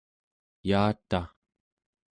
yaataᵉ 0.69 1.13